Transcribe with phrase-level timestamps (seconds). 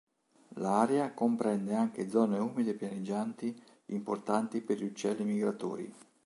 [0.55, 3.55] L'area comprende anche zone umide pianeggianti
[3.89, 5.93] importanti per gli uccelli migratori.